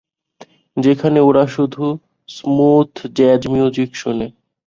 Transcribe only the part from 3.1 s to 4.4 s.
Jazz music শোনে।